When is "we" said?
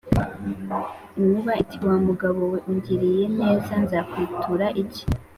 2.51-2.57